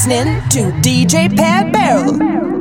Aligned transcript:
listening 0.00 0.40
to 0.48 0.60
DJ 0.80 1.28
Pad 1.36 1.72
Beryll. 1.74 2.59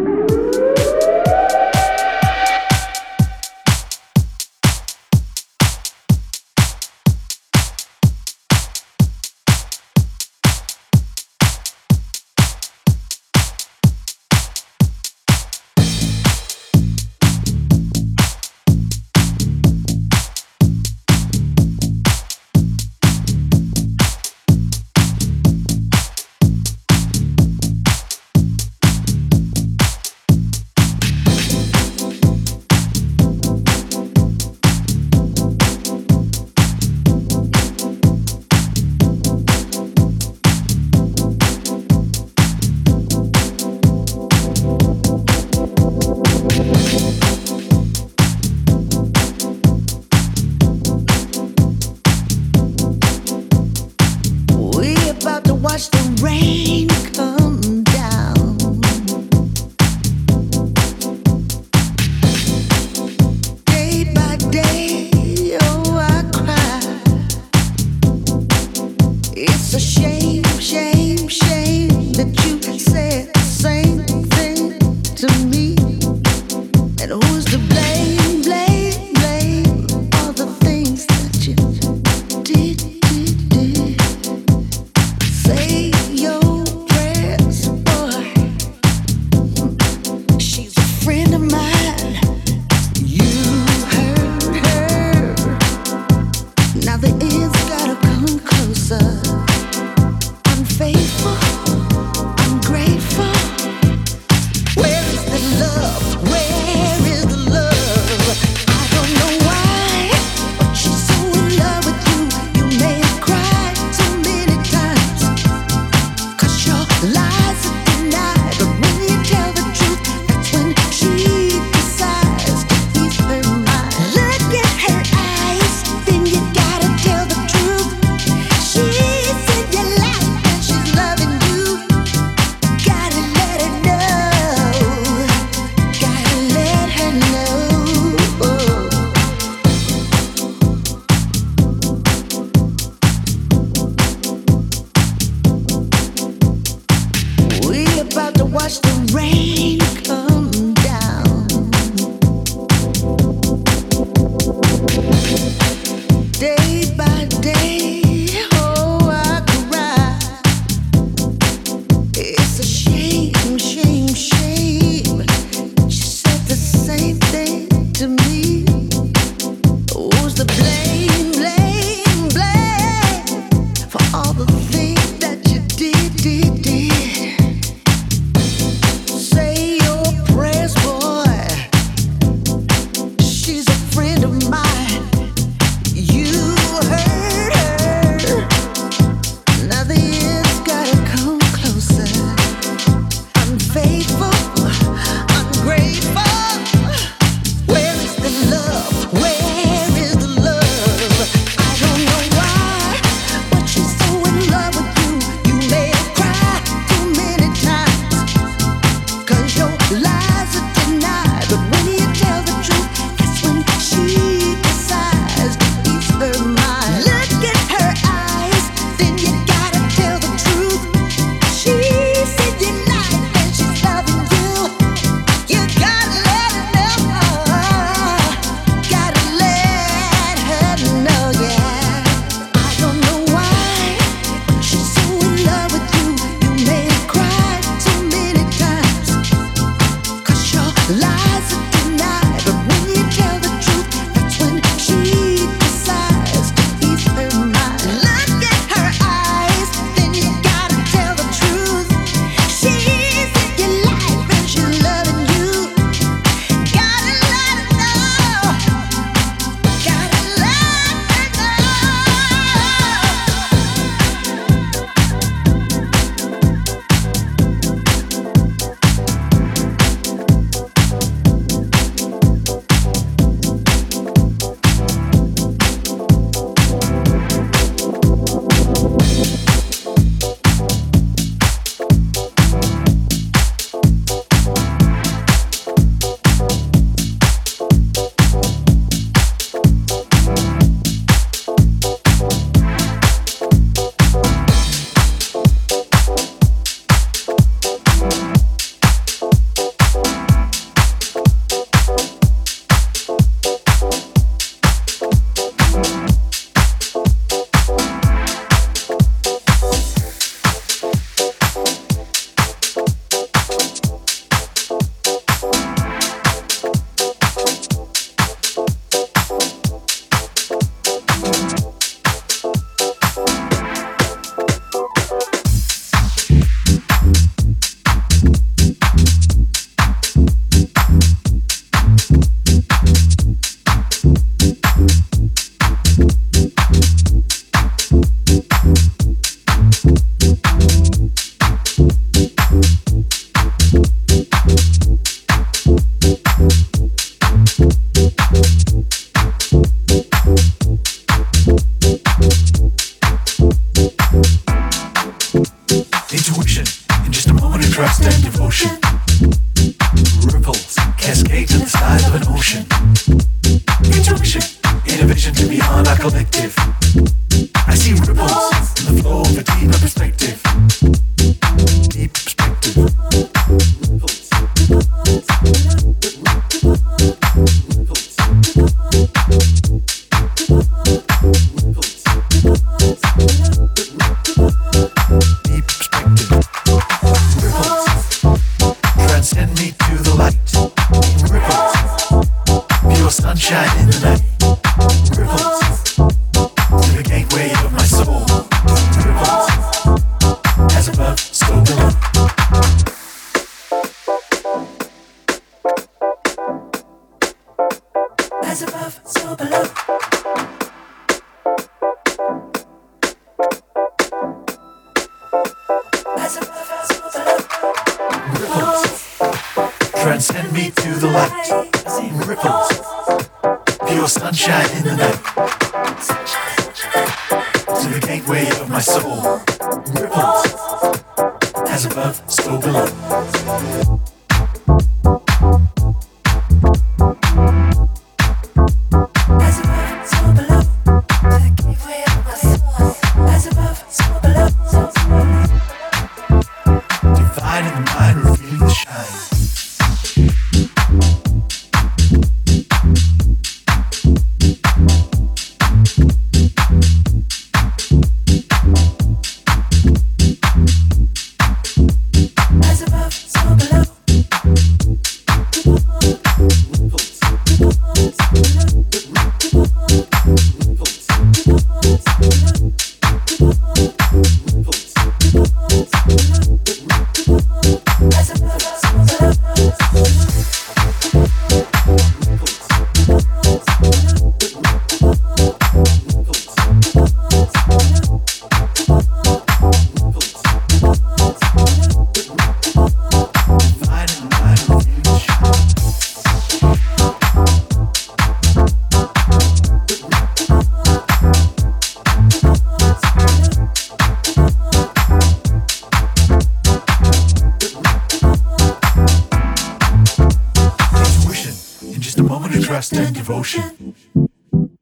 motion. 513.58 513.96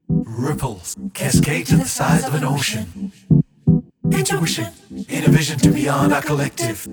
Ripples 0.08 0.96
cascade 1.14 1.66
to 1.66 1.76
the 1.76 1.84
size 1.84 2.26
of 2.26 2.34
an 2.34 2.44
ocean. 2.44 3.12
Intuition 4.10 4.66
in 5.08 5.24
a 5.24 5.28
vision 5.28 5.58
to 5.60 5.70
beyond 5.70 6.12
our 6.12 6.22
collective. 6.22 6.86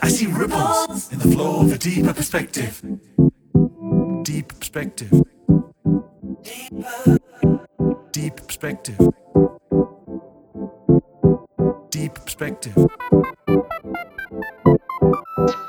I 0.00 0.08
see 0.08 0.26
ripples 0.26 1.12
in 1.12 1.18
the 1.18 1.28
flow 1.34 1.60
of 1.60 1.72
a 1.72 1.78
deeper 1.78 2.12
perspective. 2.12 2.82
Deep 4.22 4.58
perspective. 4.58 5.10
Deep 8.12 8.36
perspective. 8.46 8.98
Deep 11.90 12.14
perspective. 12.14 12.74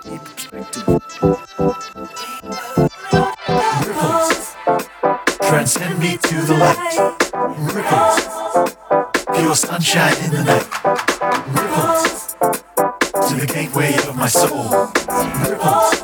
Deep 0.04 0.22
perspective. 0.36 2.19
transcend 5.50 5.98
me 5.98 6.16
to 6.16 6.36
the 6.44 6.54
light. 6.54 6.78
Ripples, 7.74 8.20
pure 9.36 9.56
sunshine 9.56 10.16
in 10.24 10.30
the 10.30 10.44
night. 10.44 10.68
Ripples, 11.58 12.36
to 13.28 13.36
the 13.36 13.48
gateway 13.52 13.96
of 14.08 14.16
my 14.16 14.28
soul. 14.28 14.70
Ripples, 15.50 16.04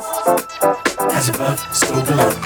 as 1.14 1.28
above, 1.28 1.60
so 1.72 2.04
below. 2.04 2.45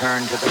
Return 0.00 0.28
to 0.28 0.36
the 0.36 0.47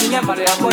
ye 0.00 0.06
ɲɛna 0.06 0.06
tun 0.06 0.12
ye 0.12 0.20
maloya 0.20 0.54
ko 0.62 0.68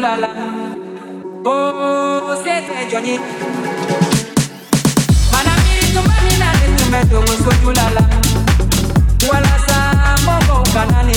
Là 0.00 0.16
là. 0.16 0.28
Oh, 1.44 2.34
c'est 2.42 2.62
très 2.66 2.90
Johnny. 2.90 3.18
Manamiri 5.30 5.86
tumani 5.94 6.38
na 6.40 6.52
le 6.58 6.66
tumeto 6.76 7.20
muso 7.20 7.50
julala. 7.62 8.00
Wala 9.30 9.54
sa 9.66 10.16
mbongo 10.22 10.62
kanani. 10.74 11.14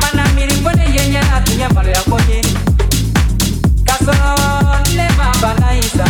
Manamiri 0.00 0.54
mbone 0.60 0.84
yenya 0.94 1.20
na 1.22 1.40
tunyambalo 1.40 1.88
ya 1.90 2.00
Kaso 2.02 2.32
Kasoro 3.84 4.76
lema 4.96 5.32
banaisa. 5.42 6.04